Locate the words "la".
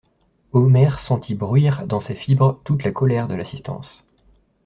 2.83-2.91